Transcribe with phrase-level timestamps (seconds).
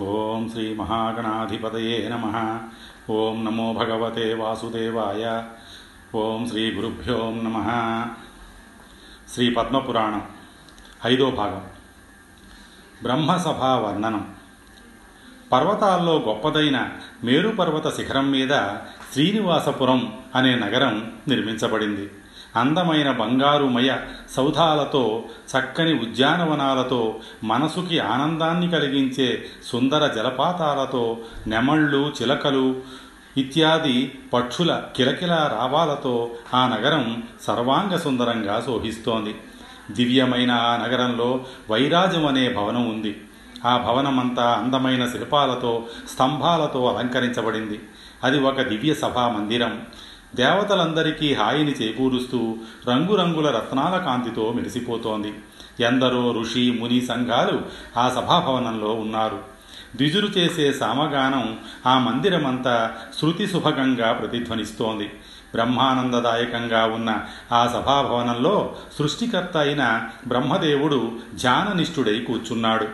[0.00, 2.58] ఓం శ్రీ మహాగణాధిపతయే నమ.
[3.10, 5.42] ఓం నమో భగవతే వాసుదేవాయ.
[6.14, 8.06] ఓం శ్రీ గురుభ్యో నమ.
[9.34, 10.22] శ్రీ పద్మపురాణం
[11.06, 11.66] ఐదో భాగం.
[13.02, 14.34] బ్రహ్మసభా వర్ణనం
[15.52, 16.90] పర్వతాల్లో గొప్పదైన
[17.24, 18.50] మేరుపర్వత శిఖరం మీద
[19.12, 22.10] శ్రీనివాసపురం అనే నగరం నిర్మించబడింది.
[22.56, 23.94] అందమైన బంగారుమయ
[24.30, 25.22] సౌధాలతో
[25.58, 32.76] చక్కని ఉద్యానవనాలతో మనసుకి ఆనందాన్ని కలిగించే సుందర జలపాతాలతో నెమళ్ళు చిలకలు
[33.36, 39.36] ఇత్యాది పక్షుల కిలకిల రావాలతో ఆ నగరం సర్వాంగ సుందరంగా శోభిస్తోంది.
[39.90, 43.20] దివ్యమైన ఆ నగరంలో వైరాజం అనే భవనం ఉంది.
[43.66, 45.84] ఆ భవనమంతా అందమైన శిల్పాలతో
[46.14, 47.80] స్తంభాలతో అలంకరించబడింది.
[48.24, 49.82] అది ఒక దివ్య సభా మందిరం.
[50.34, 52.56] దేవతలందరికీ హాయిని చేకూరుస్తూ
[52.88, 55.34] రంగురంగుల రత్నాల కాంతితో మెరిసిపోతోంది.
[55.80, 57.60] ఎందరో ఋషి ముని సంఘాలు
[57.98, 59.38] ఆ సభాభవనంలో ఉన్నారు.
[59.96, 65.04] ద్విజులు చేసే సామగానం ఆ మందిరమంతా శృతి శుభకంగా ప్రతిధ్వనిస్తోంది.
[65.54, 67.20] బ్రహ్మానందదాయకంగా ఉన్న
[67.52, 72.88] ఆ సభాభవనంలో సృష్టికర్త అయిన బ్రహ్మదేవుడు ధ్యాననిష్ఠుడై కూర్చున్నాడు.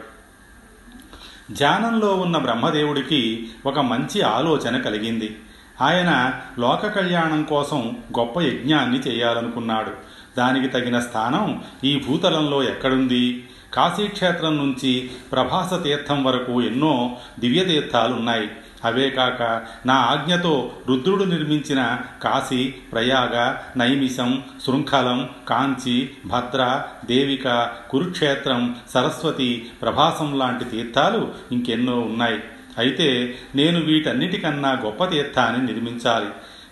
[1.53, 5.37] ధ్యానంలో ఉన్న బ్రహ్మదేవుడికి ఒక మంచి ఆలోచన కలిగింది.
[5.81, 9.91] ఆయన లోక కళ్యాణం కోసం గొప్ప యజ్ఞాన్ని చేయాలనుకున్నాడు.
[10.39, 13.49] దానికి తగిన స్థానం ఈ భూతలంలో ఎక్కడుంది?
[13.75, 18.51] కాశీక్షేత్రం నుంచి ప్రభాస తీర్థం వరకు ఎన్నో దివ్యతీర్థాలున్నాయి
[18.85, 29.71] అవే కాక నా ఆజ్ఞతో రుద్రుడు నిర్మించిన కాశీ ప్రయాగ నైమిషం శృంఖలం కాంచి భద్ర దేవిక కురుక్షేత్రం సరస్వతి
[29.83, 32.41] ప్రభాసం లాంటి తీర్థాలు ఇంకెన్నో ఉన్నాయి.
[32.79, 36.27] అయితే నేను వీటన్నిటికన్నా గొప్ప తీర్థాన్ని నిర్మించాలి.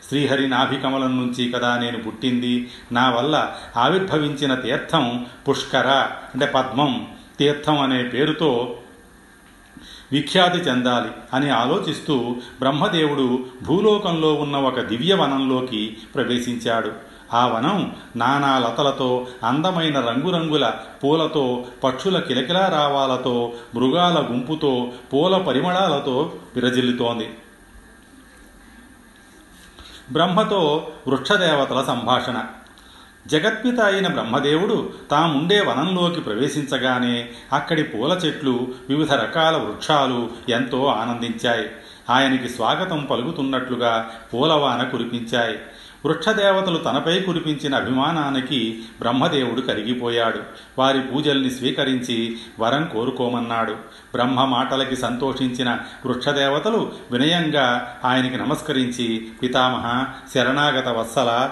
[0.08, 2.70] శ్రీహరి నాభికమలం నుంచి కదా నేను పుట్టింది.
[2.92, 5.86] నా వల్ల ఆవిర్భవించిన తీర్థం పుష్కర
[6.34, 7.06] అంటే పద్మం.
[7.38, 8.77] తీర్థం అనే పేరుతో
[10.12, 16.92] విఖ్యాతి చెందాలి అని ఆలోచిస్తూ బ్రహ్మదేవుడు భూలోకంలో ఉన్న ఒక దివ్యవనంలోకి ప్రవేశించాడు.
[17.34, 20.73] ఆ వనం నానా లతలతో అందమైన రంగురంగుల
[21.05, 27.34] పూలతో పక్షుల కిలకిలా రావాలతో మృగాల గుంపుతో పూల పరిమళాలతో విరజిల్లుతోంది.
[30.12, 32.45] బ్రహ్మతో వృక్షదేవతల సంభాషణ.
[33.27, 41.68] జగత్పిత అయిన బ్రహ్మదేవుడు తాముండే వనంలోకి ప్రవేశించగానే అక్కడి పూల చెట్లు వివిధ రకాల వృక్షాలు ఎంతో ఆనందించాయి.
[42.11, 45.58] ఆయనకి స్వాగతం పలుకుతున్నట్లుగా పూలవాన కురిపించాయి.
[46.05, 50.40] వృక్షదేవతలు తనపై కురిపించిన అభిమానానికి బ్రహ్మదేవుడు కరిగిపోయాడు.
[50.79, 53.73] వారి పూజల్ని స్వీకరించి వరం కోరుకోమన్నాడు.
[54.14, 61.51] బ్రహ్మ మాటలకి సంతోషించిన వృక్షదేవతలు వినయంగా ఆయనకి నమస్కరించి పితామహ శరణాగత వత్సల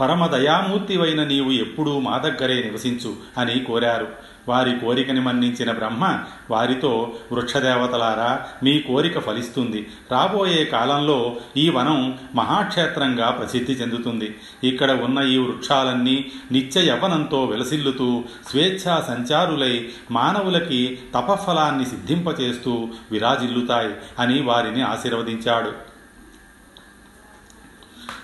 [0.00, 4.08] పరమ దయామూర్తివైన నీవు ఎప్పుడూ మా దగ్గరే నివసించు అని కోరారు.
[4.48, 6.18] వారి కోరికని మన్నించిన బ్రహ్మ
[6.50, 9.86] వారితో వృక్షదేవతలారా మీ కోరిక ఫలిస్తుంది.
[10.12, 14.34] రాబోయే కాలంలో ఈ వనం మహాక్షేత్రంగా ప్రసిద్ధి చెందుతుంది.
[14.64, 24.82] ఇక్కడ ఉన్న ఈ వృక్షాలన్నీ నిత్య యవనంతో విలసిల్లుతూ స్వేచ్ఛా సంచారులై మానవులకి తపఫలాన్ని సిద్ధింపచేస్తూ విరాజిల్లుతాయి అని వారిని
[24.82, 25.72] ఆశీర్వదించాడు.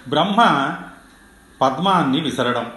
[0.09, 0.41] బ్రహ్మ
[1.61, 2.73] పద్మాన్ని విసరడం.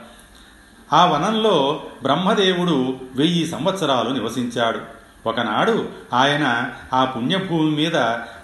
[0.93, 4.79] ఆ వనంలో బ్రహ్మదేవుడు వెయ్యి సంవత్సరాలు నివసించాడు.
[5.25, 7.95] ఒకనాడు ఆయన ఆ పుణ్యభూమి మీద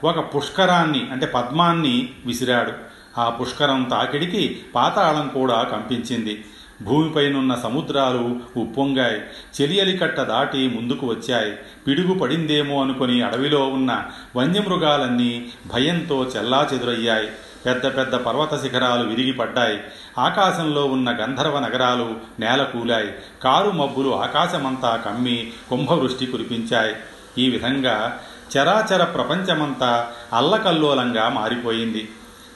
[0.03, 2.71] ఒక పుష్కరాన్ని అంటే పద్మాన్ని విసిరాడు.
[3.17, 6.45] ఆ పుష్కరం తాకిడికి పాతాళం కూడా కంపించింది.
[6.81, 9.21] భూమిపైనున్న సముద్రాలు ఉప్పొంగాయి.
[9.61, 11.53] చెలియలికట్ట దాటి ముందుకు వచ్చాయి.
[11.87, 14.03] పిడుగు పడిందేమో అనుకుని అడవిలో ఉన్న
[14.35, 17.27] వన్యమృగాలన్నీ భయంతో చెల్లా చెదురయ్యాయి
[17.65, 19.79] పెద్ద పెద్ద పర్వత శిఖరాలు విరిగిపడ్డాయి.
[20.17, 23.11] ఆకాశంలో ఉన్న గంధర్వ నగరాలు నేలకూలాయి.
[23.43, 26.95] కారు మబ్బులు ఆకాశమంతా కమ్మి కుంభవృష్టి కురిపించాయి.
[27.37, 28.19] ఈ విధంగా
[28.57, 32.09] చరాచర ప్రపంచమంతా అల్లకల్లోలంగా మారిపోయింది.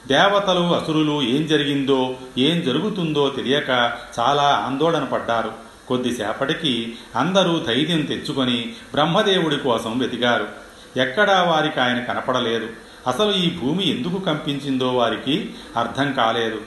[0.06, 5.52] దేవతలు అసురులు ఏం జరిగిందో ఏం జరుగుతుందో తెలియక చాలా ఆందోళన పడ్డారు.
[5.88, 10.48] కొద్దిసేపటికి అందరూ ధైర్యం తెచ్చుకొని బ్రహ్మదేవుడి కోసం వెతికారు.
[10.96, 12.66] ఎక్కడా వారికి ఆయన కనపడలేదు.
[13.06, 16.60] అసలు ఈ భూమి ఎందుకు కంపించిందో వారికి అర్థం కాలేదు.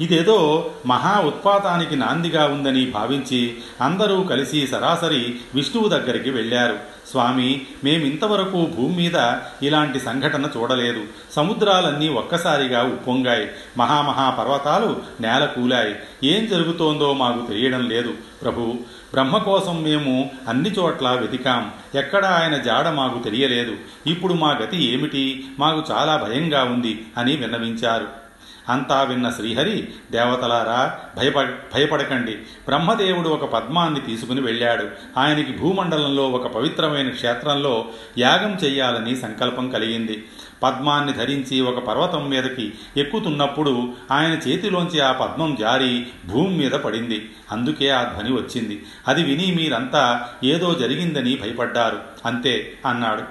[0.00, 6.78] ఇదేదో మహా ఉత్పాతానికి నాందిగా ఉందని భావించి అందరూ కలిసి సరాసరి విష్ణువు దగ్గరికి వెళ్ళారు.
[7.10, 9.32] స్వామి మేమింతవరకు భూమి మీద
[9.62, 11.04] ఇలాంటి సంఘటన చూడలేదు.
[11.32, 13.48] సముద్రాలన్నీ ఒక్కసారిగా ఉప్పొంగాయి.
[13.78, 15.96] మహామహా పర్వతాలు నేల కూలాయి.
[16.24, 18.14] ఏం జరుగుతోందో మాకు తెలియడం లేదు.
[18.42, 18.74] ప్రభు
[19.12, 21.70] బ్రహ్మ కోసం మేము అన్ని చోట్ల వెతికాం.
[21.94, 23.76] ఎక్కడ ఆయన జాడ మాకు తెలియలేదు.
[24.06, 25.46] ఇప్పుడు మా గతి ఏమిటి?
[25.58, 28.27] మాకు చాలా భయంగా ఉంది అని విన్నవించారు.
[28.68, 32.32] అంతా విన్న శ్రీహరి దేవతలారా భయప భయపడకండి.
[32.36, 34.86] బ్రహ్మదేవుడు ఒక పద్మాన్ని తీసుకుని వెళ్ళాడు.
[35.18, 37.88] ఆయనకి భూమండలంలో ఒక పవిత్రమైన క్షేత్రంలో
[38.18, 40.28] యాగం చేయాలని సంకల్పం కలిగింది.
[40.62, 47.30] పద్మాన్ని ధరించి ఒక పర్వతం మీదకి ఎక్కుతున్నప్పుడు ఆయన చేతిలోంచి ఆ పద్మం జారి భూమి మీద పడింది.
[47.52, 48.86] అందుకే ఆ ధ్వని వచ్చింది.
[49.08, 52.00] అది విని మీరంతా ఏదో జరిగిందని భయపడ్డారు.
[52.26, 53.22] అంతే అన్నాడు.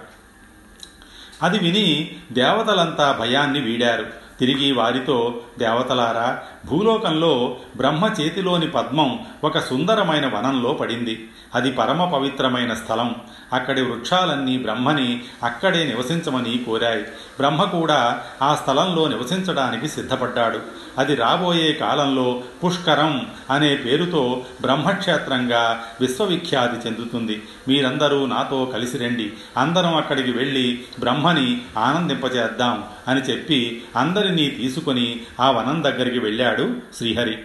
[1.43, 4.26] అది విని దేవతలంతా భయాన్ని వీడారు.
[4.39, 5.17] తిరిగి వారితో
[5.59, 6.27] దేవతలారా
[6.69, 11.27] భూలోకంలో బ్రహ్మ చేతిలోని పద్మం ఒక సుందరమైన వనంలో పడింది.
[11.55, 13.15] అది పరమ పవిత్రమైన స్థలం.
[13.53, 17.01] అక్కడి వృక్షాలన్నీ బ్రహ్మని అక్కడే నివసించమని కోరాయి.
[17.39, 20.59] బ్రహ్మ కూడా ఆ స్థలంలో నివసించడానికి సిద్ధపడ్డాడు.
[20.97, 27.43] అది రాబోయే కాలంలో పుష్కరం అనే పేరుతో బ్రహ్మక్షేత్రంగా విశ్వవిఖ్యాతి చెందుతుంది.
[27.67, 29.33] మీరందరూ నాతో కలిసి రండి.
[29.57, 36.56] అందరం అక్కడికి వెళ్ళి బ్రహ్మని ఆనందింపజేద్దాం అని చెప్పి అందరినీ తీసుకొని ఆ వనం దగ్గరికి వెళ్ళాడు.
[36.65, 37.35] శ్రీహరి.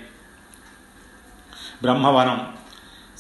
[1.83, 2.47] బ్రహ్మవనం.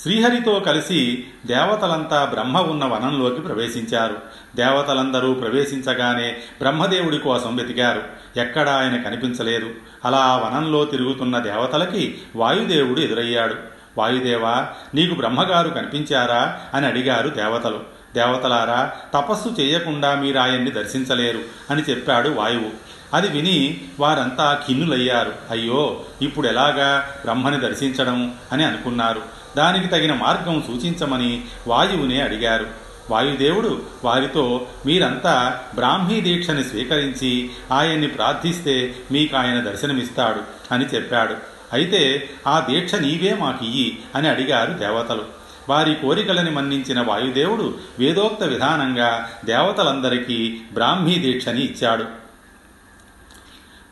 [0.03, 4.17] శ్రీహరితో కలిసి దేవతలంతా బ్రహ్మ ఉన్న వనంలోకి ప్రవేశించారు.
[4.56, 8.03] దేవతలందరూ ప్రవేశించగానే బ్రహ్మదేవుడి కోసం వెతికారు.
[8.39, 9.71] ఎక్కడా ఆయన కనిపించలేదు.
[10.05, 13.55] అలా ఆ వనంలో తిరుగుతున్న దేవతలకి వాయుదేవుడు ఎదురయ్యాడు.
[13.99, 16.61] వాయుదేవా నీకు బ్రహ్మగారు కనిపించారా?
[16.75, 17.81] అని అడిగారు దేవతలు.
[18.15, 21.41] దేవతలారా తపస్సు చేయకుండా మీరు ఆయన్ని దర్శించలేరు
[21.71, 22.92] అని చెప్పాడు వాయువు.
[23.14, 25.32] అది విని వారంతా ఖిన్నులయ్యారు.
[25.50, 29.23] అయ్యో ఇప్పుడు ఎలాగా బ్రహ్మని దర్శించడం అని అనుకున్నారు.
[29.56, 32.67] దానికి తగిన మార్గం సూచించమని వాయువునే అడిగారు.
[33.11, 41.35] వాయుదేవుడు వారితో మీరంతా బ్రాహ్మీ దీక్షని స్వీకరించి ఆయన్ని ప్రార్థిస్తే మీకు ఆయన దర్శనమిస్తాడు అని చెప్పాడు.
[41.73, 45.25] అయితే ఆ దీక్ష నీవే మాకియ్యి అని అడిగారు దేవతలు.
[45.69, 52.22] వారి కోరికలని మన్నించిన వాయుదేవుడు వేదోక్త విధానంగా దేవతలందరికీ బ్రాహ్మీ దీక్షని ఇచ్చాడు.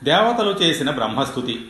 [0.04, 1.68] దేవతలు చేసిన బ్రహ్మస్థుతి.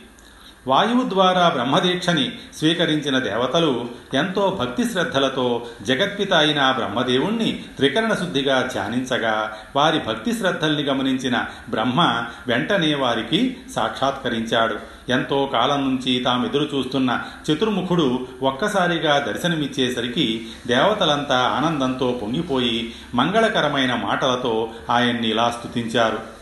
[0.67, 9.99] వాయువు ద్వారా బ్రహ్మదీక్షని స్వీకరించిన దేవతలు ఎంతో భక్తి శ్రద్ధలతో జగత్పిత అయిన బ్రహ్మదేవుణ్ణి త్రికరణ శుద్ధిగా ధ్యానించగా వారి
[9.99, 12.01] భక్తి శ్రద్ధల్ని గమనించిన బ్రహ్మ
[12.47, 14.75] వెంటనే వారికి సాక్షాత్కరించాడు.
[15.09, 25.49] ఎంతో కాలం నుంచి తామెదురు చూస్తున్న చతుర్ముఖుడు ఒక్కసారిగా దర్శనమిచ్చేసరికి దేవతలంతా ఆనందంతో పొంగిపోయి మంగళకరమైన మాటలతో ఆయన్ని ఇలా
[25.49, 26.40] స్తుతించారు.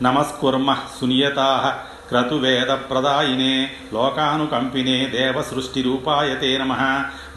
[0.00, 1.48] నమస్కుర్మ సునియతా
[2.10, 3.54] క్రతువేదప్రదాయినే
[3.94, 6.72] లోకానుకంపినే దేవసృష్టిరూపాయ తే నమ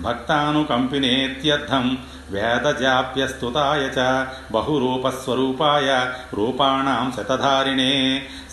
[0.05, 1.85] భక్తానుకంపినేత్యర్థం
[2.33, 4.05] వేదజాప్యస్తుతాయ చ
[4.53, 5.89] బహురూపస్వరూపాయ
[6.33, 7.91] రూపాణం శతధారిణే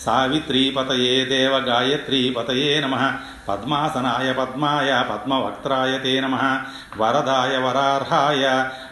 [0.03, 2.95] సావిత్రీపతయే దేవగాయత్రీపతయే నమ
[3.47, 6.35] పద్మాసనాయ పద్మాయ పద్మవక్త్రాయ తే నమ
[7.01, 8.45] వరదాయ వరార్హాయ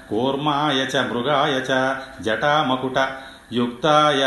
[0.10, 1.80] కూర్మాయ చ మృగాయ చ
[2.22, 3.00] జటామకుట
[3.54, 4.24] యుక్తాయ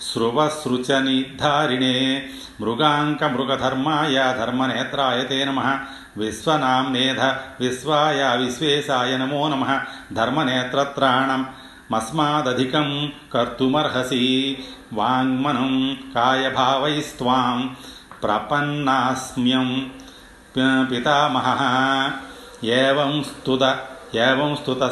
[0.00, 2.28] స్రువసృచనిధారిణే
[2.60, 5.78] మృగాంకమృగధర్మాయ ధర్మనేత్రాయ తే నమ.
[6.16, 9.80] విశ్వనాంనేధ విశ్వాయ విశ్వేశాయ నమో నమ.
[10.12, 11.46] ధర్మనేత్రత్రాణం
[11.92, 14.58] మస్మాదధికం కర్తుమర్హసి.
[14.92, 17.76] వాङ्మనం కాయభావైస్త్వాం
[18.22, 19.90] ప్రపన్నాస్మ్యం
[20.90, 21.60] పితామహ.
[22.64, 23.78] ఏవం స్తుత
[24.14, 24.82] ఏవం స్తుత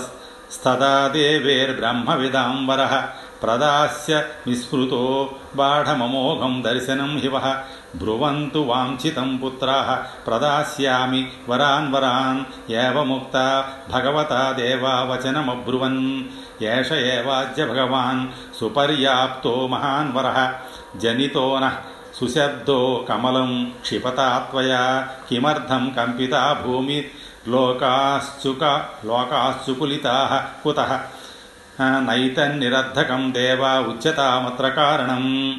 [3.42, 7.62] प्रदास्य विस्मृतो बाढममोघं दर्शनं हिव। वः
[7.96, 16.26] ब्रुवन्तु वाञ्छितं पुत्राः, प्रदास्यामि वरान् वरान्। एवमुक्ता भगवता देवा वचनमब्रुवन
[16.62, 20.54] एष एवाद्य भगवान् सुपर्याप्तो महान् वरः।
[20.96, 21.72] जनितो नः
[22.20, 31.00] सुशब्दो कमलं क्षिपता त्वया। किमर्थं कम्पिता भूमिर्लोकाश्चुक लोकाश्चुकुलिताः कुतः?
[31.80, 35.52] నైతన్నిరర్ధకం దేవా ఉచ్యతామత్ర కారణం.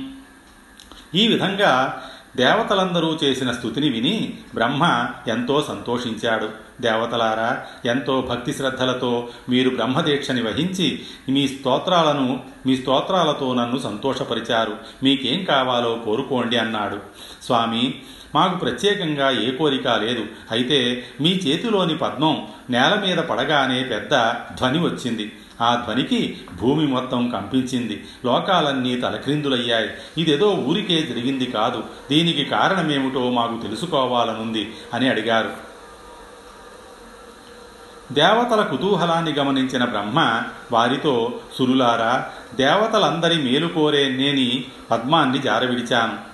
[1.16, 2.04] ఈ విధంగా
[2.38, 6.50] దేవతలందరూ చేసిన స్థుతిని విని బ్రహ్మ ఎంతో సంతోషించాడు.
[6.82, 14.78] దేవతలారా ఎంతో భక్తి శ్రద్ధలతో మీరు బ్రహ్మదీక్షని వహించి మీ స్తోత్రాలను మీ స్తోత్రాలతో నన్ను సంతోషపరిచారు.
[15.04, 16.98] మీకేం కావాలో కోరుకోండి అన్నాడు.
[17.46, 18.02] స్వామి
[18.36, 20.26] మాకు ప్రత్యేకంగా ఏ కోరిక లేదు.
[20.52, 24.10] అయితే మీ చేతిలోని పద్మం నేల మీద పడగానే పెద్ద
[24.58, 25.32] ధ్వని వచ్చింది.
[25.64, 28.06] ఆ ధ్వనికి భూమి మొత్తం కంపించింది.
[28.26, 29.90] లోకాలన్నీ తలక్రిందులయ్యాయి.
[30.18, 31.84] ఇదేదో ఊరికే జరిగింది కాదు.
[32.12, 35.74] దీనికి కారణమేమిటో మాకు తెలుసుకోవాలనుంది అని అడిగారు.
[38.12, 40.42] దేవతల కుతూహలాన్ని గమనించిన బ్రహ్మ
[40.72, 46.34] వారితో సురులారా దేవతలందరి మేలు కోరే నేని పద్మాన్ని జారవిడిచాను.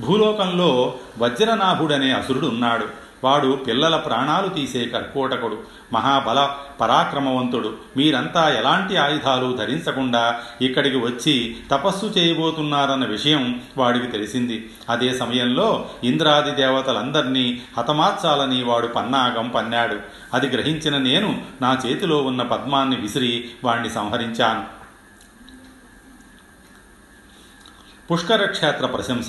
[0.00, 2.86] భూలోకంలో వజ్రనాభుడనే అసురుడు ఉన్నాడు
[3.24, 5.58] వాడు పిల్లల ప్రాణాలు తీసే కర్కోటకుడు
[5.92, 7.76] మహాబల పరాక్రమవంతుడు.
[7.96, 14.70] మీరంతా ఎలాంటి ఆయుధాలు ధరించకుండా ఇక్కడికి వచ్చి తపస్సు చేయబోతున్నారన్న విషయం వాడికి తెలిసింది.
[14.88, 19.96] అదే సమయంలో ఇంద్రాది దేవతలందరినీ హతమార్చాలని వాడు పన్నాగం పన్నాడు.
[20.34, 24.80] అది గ్రహించిన నేను నా చేతిలో ఉన్న పద్మాన్ని విసిరి వాణ్ణి సంహరించాను.
[28.12, 29.28] పుష్కరక్షేత్ర ప్రశంస.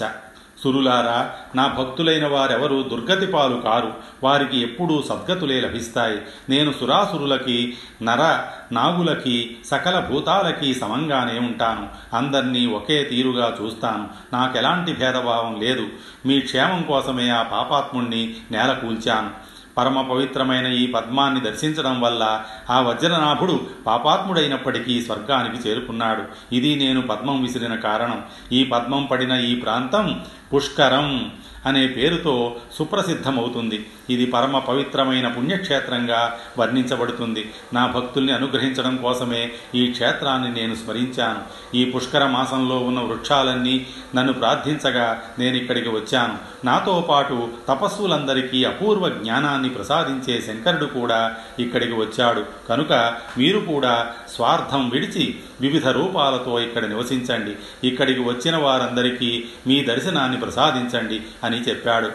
[0.63, 3.93] సురులారా నా భక్తులైన వారెవరు దుర్గతి పాలు కారు.
[4.23, 6.17] వారికి ఎప్పుడూ సద్గతులే లభిస్తాయి.
[6.49, 8.39] నేను సురాసురులకి నర
[8.71, 12.15] నాగులకి సకల భూతాలకి సమంగానే ఉంటాను.
[12.15, 14.09] అందర్నీ ఒకే తీరుగా చూస్తాను.
[14.33, 15.87] నాకెలాంటి భేదభావం లేదు.
[16.25, 19.51] మీ క్షేమం కోసమే ఆ పాపాత్ముణ్ణి నేల కూల్చాను.
[19.77, 26.55] పరమ పవిత్రమైన ఈ పద్మాన్ని దర్శించడం వల్ల ఆ వజ్రనాభుడు పాపాత్ముడైనప్పటికీ స్వర్గానికి చేరుకున్నాడు.
[26.55, 28.23] ఇది నేను పద్మం విసిరిన కారణం.
[28.51, 30.21] ఈ పద్మం పడిన ఈ ప్రాంతం
[30.53, 31.31] పుష్కరం
[31.65, 33.85] అనే పేరుతో సుప్రసిద్ధమవుతుంది.
[34.09, 37.51] ఇది పరమ పవిత్రమైన పుణ్యక్షేత్రంగా వర్ణించబడుతుంది.
[37.73, 41.41] నా భక్తుల్ని అనుగ్రహించడం కోసమే ఈ క్షేత్రాన్ని నేను స్మరించాను.
[41.77, 46.65] ఈ పుష్కర మాసంలో ఉన్న వృక్షాలన్నీ నన్ను ప్రార్థించగా నేను ఇక్కడికి వచ్చాను.
[46.65, 52.45] నాతో పాటు తపస్సులందరికీ అపూర్వ జ్ఞానాన్ని ప్రసాదించే శంకరుడు కూడా ఇక్కడికి వచ్చాడు.
[52.69, 57.87] కనుక మీరు కూడా స్వార్థం విడిచి వివిధ రూపాలతో ఇక్కడ నివసించండి.
[57.87, 62.09] ఇక్కడికి వచ్చిన వారందరికీ మీ దర్శనాన్ని ప్రసాదించండి అని చెప్పాడు.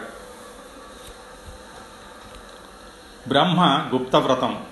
[3.27, 4.63] బ్రహ్మ గుప్తవ్రతం.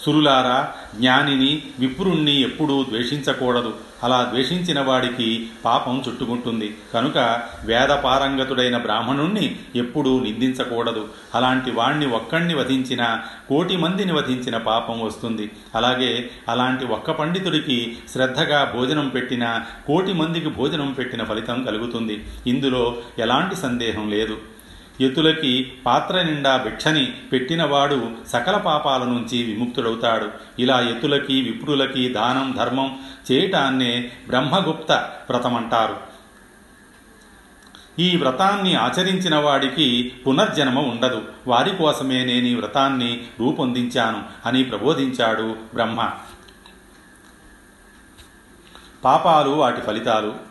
[0.00, 3.74] సురులారా జ్ఞానిని విప్రుణ్ణి ఎప్పుడూ ద్వేషించకూడదు.
[4.04, 6.76] అలా ద్వేషించిన వాడికి పాపం చుట్టుకుంటుంది.
[6.94, 11.08] కనుక వేదపారంగతుడైన బ్రాహ్మణుణ్ణి ఎప్పుడూ నిందించకూడదు.
[11.34, 15.50] అలాంటి వాణ్ణి ఒక్కణ్ణి వధించిన కోటి మందిని వధించిన పాపం వస్తుంది.
[15.74, 22.24] అలాగే అలాంటి ఒక్క పండితుడికి శ్రద్ధగా భోజనం పెట్టిన కోటి మందికి భోజనం పెట్టిన ఫలితం కలుగుతుంది.
[22.46, 24.38] ఇందులో ఎలాంటి సందేహం లేదు.
[25.00, 30.28] యతులకి పాత్ర నిండా భిక్షని పెట్టినవాడు సకల పాపాల నుంచి విముక్తుడవుతాడు.
[30.58, 32.98] ఇలా యతులకి విప్రులకి దానం ధర్మం
[33.32, 34.92] చేయటాన్నే బ్రహ్మగుప్త
[35.30, 36.10] వ్రతమంటారు.
[37.98, 41.22] ఈ వ్రతాన్ని ఆచరించిన వాడికి పునర్జన్మ ఉండదు.
[41.48, 46.10] వారి కోసమే నేను ఈ వ్రతాన్ని రూపొందించాను అని ప్రబోధించాడు బ్రహ్మ.
[49.04, 50.49] పాపాలు వాటి ఫలితాలు.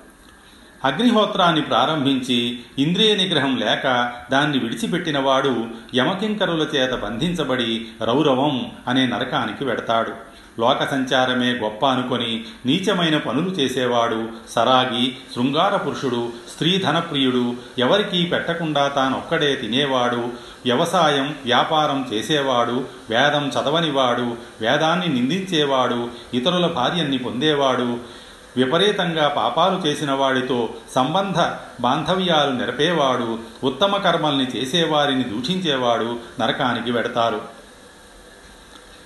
[0.86, 10.12] అగ్నిహోత్రాన్ని ప్రారంభించి ఇంద్రియ నిగ్రహం లేక దాన్ని విడిచిపెట్టినవాడు యమకింకరుల చేత బంధించబడి రౌరవం అనే నరకానికి వెడతాడు.
[10.60, 19.56] లోక సంచారమే గొప్ప అనుకొని నీచమైన పనులు చేసేవాడు సరాగి శృంగార పురుషుడు స్త్రీ ధనప్రియుడు ఎవరికీ పెట్టకుండా తానొక్కడే
[19.56, 20.30] తినేవాడు
[20.66, 28.20] వ్యవసాయం వ్యాపారం చేసేవాడు వేదం చదవనివాడు వేదాన్ని నిందించేవాడు ఇతరుల భార్యన్ని పొందేవాడు
[28.58, 31.36] విపరీతంగా పాపాలు చేసిన వాడితో సంబంధ
[31.82, 37.41] బాంధవ్యాలు నెరపేవాడు ఉత్తమ కర్మల్ని చేసేవారిని దూషించేవాడు నరకానికి వెడతారు.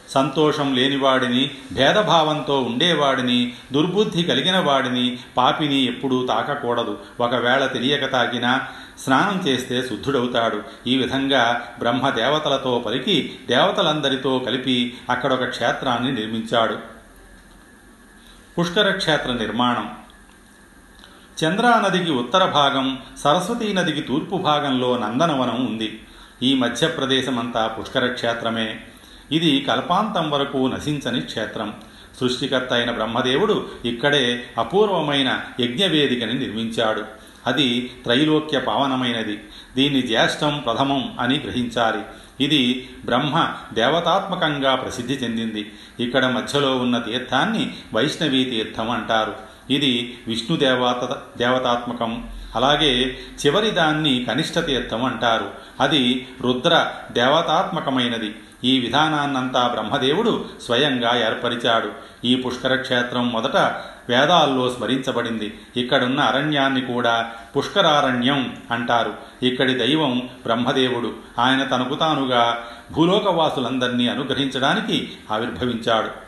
[0.10, 6.98] సంతోషం లేనివాడిని భేదభావంతో ఉండేవాడిని దుర్బుద్ధి కలిగిన వాడిని పాపిని ఎప్పుడూ తాకకూడదు.
[7.20, 8.68] ఒకవేళ తెలియక తాకినా
[9.00, 10.62] స్నానం చేస్తే శుద్ధుడవుతాడు.
[10.88, 16.93] ఈ విధంగా బ్రహ్మ దేవతలతో పలికి దేవతలందరితో కలిపి అక్కడొక క్షేత్రాన్ని నిర్మించాడు.
[18.60, 19.92] పుష్కరక్షేత్ర నిర్మాణం.
[21.44, 26.04] చంద్రా నదికి ఉత్తర భాగం సరస్వతీ నదికి తూర్పు భాగంలో నందనవనం ఉంది.
[26.44, 28.80] ఈ మధ్యప్రదేశమంతా పుష్కరక్షేత్రమే.
[29.32, 31.74] ఇది కల్పాంతం వరకు నశించని క్షేత్రం.
[32.20, 37.23] సృష్టికర్త అయిన బ్రహ్మదేవుడు ఇక్కడే అపూర్వమైన యజ్ఞవేదికని నిర్మించాడు.
[37.48, 39.44] అది త్రైలోక్య పావనమైనది.
[39.76, 42.00] దీన్ని జ్యేష్టం ప్రథమం అని గ్రహించాలి.
[42.44, 45.74] ఇది బ్రహ్మ దేవతాత్మకంగా ప్రసిద్ధి చెందింది.
[46.00, 49.36] ఇక్కడ మధ్యలో ఉన్న తీర్థాన్ని వైష్ణవీ తీర్థం అంటారు.
[49.70, 52.30] ఇది విష్ణు దేవత దేవతాత్మకం.
[52.56, 55.52] అలాగే చివరి దాన్ని కనిష్ట తీర్థం అంటారు.
[55.80, 58.36] అది రుద్ర దేవతాత్మకమైనది.
[58.64, 61.92] ఈ విధానాన్నంతా బ్రహ్మదేవుడు స్వయంగా ఏర్పరిచాడు.
[62.26, 63.58] ఈ పుష్కరక్షేత్రం మొదట
[64.10, 65.60] వేదాల్లో స్మరించబడింది.
[65.78, 69.14] ఇక్కడున్న అరణ్యాన్ని కూడా పుష్కరారణ్యం అంటారు.
[69.44, 71.14] ఇక్కడి దైవం బ్రహ్మదేవుడు.
[71.40, 76.24] ఆయన తనకు తానుగా భూలోకవాసులందరినీ అనుగ్రహించడానికి ఆవిర్భవించాడు.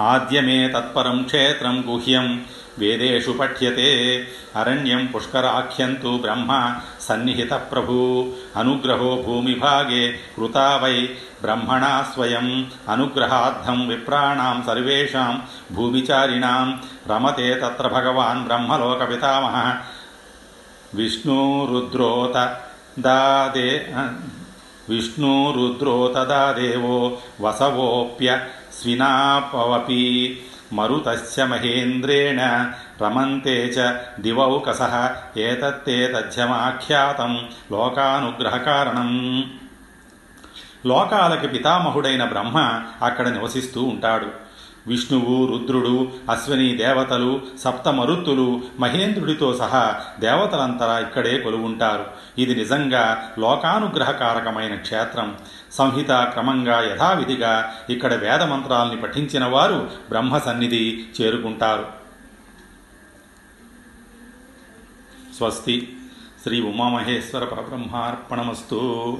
[0.00, 2.44] ఆద్యమే తత్పరం క్షేత్రం గుహ్యం.
[2.78, 4.28] వేదేషు పఠ్యతే.
[4.56, 11.00] అరణ్యం పుష్కరాఖ్యంతు బ్రహ్మ సన్నిహిత ప్రభు అనుగ్రహో భూమిభాగే కృతా వై
[11.42, 12.70] బ్రహ్మణా స్వయం.
[12.88, 15.42] అనుగ్రహార్థం విప్రాణాం సర్వేషాం
[15.72, 16.82] భూమిచారిణాం.
[17.08, 19.76] రమతే తత్ర భగవాన్ బ్రహ్మలోక పితామహ
[20.94, 22.56] విష్ణురుద్రోత
[22.98, 23.86] దాదే
[24.88, 28.40] విష్ణురుద్రోతదా దేవో వసవోప్య
[28.82, 30.42] స్వినాపవపి.
[30.72, 32.70] మరుతస్య మహేంద్రేణ
[33.02, 39.44] రమంతే చ దివౌకస ఏతత్తేతధ్యమాఖ్యాతం లోకానుగ్రహకారణం.
[40.86, 44.26] లోకాలకి పితామహుడైన బ్రహ్మ అక్కడ నివసిస్తూ ఉంటాడు.
[44.86, 52.04] విష్ణువు రుద్రుడు అశ్విని దేవతలు సప్తమరుత్తులు మహేంద్రుడితో సహా దేవతలంతా ఇక్కడే కొలువుంటారు.
[52.38, 55.36] ఇది నిజంగా లోకానుగ్రహకారకమైన క్షేత్రం.
[55.74, 61.86] సంహిత క్రమంగా యథావిధిగా ఇక్కడ వేదమంత్రాల్ని పఠించిన వారు బ్రహ్మ సన్నిధి చేరుకుంటారు.
[65.36, 65.96] స్వస్తి.
[66.42, 69.18] శ్రీ ఉమామహేశ్వర పరబ్రహ్మార్పణమస్తు.